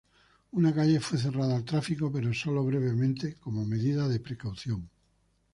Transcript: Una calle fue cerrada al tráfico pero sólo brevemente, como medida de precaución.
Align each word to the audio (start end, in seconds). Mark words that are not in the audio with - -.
Una 0.53 0.73
calle 0.73 0.99
fue 0.99 1.19
cerrada 1.19 1.55
al 1.55 1.63
tráfico 1.63 2.11
pero 2.11 2.33
sólo 2.33 2.63
brevemente, 2.65 3.35
como 3.35 3.63
medida 3.67 4.07
de 4.07 4.19
precaución. 4.19 4.89